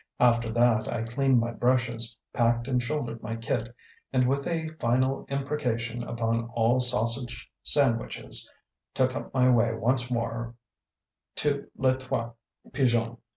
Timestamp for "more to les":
10.11-12.03